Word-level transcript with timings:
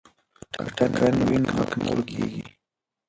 که 0.53 0.63
ټاکنې 0.77 1.23
وي 1.27 1.37
نو 1.43 1.49
حق 1.57 1.71
نه 1.83 1.87
ورک 1.93 2.07
کیږي. 2.15 2.43